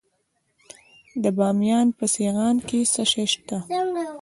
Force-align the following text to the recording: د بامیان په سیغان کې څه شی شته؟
د 1.23 1.25
بامیان 1.37 1.87
په 1.97 2.05
سیغان 2.15 2.57
کې 2.67 2.79
څه 2.93 3.03
شی 3.11 3.25
شته؟ 3.31 3.57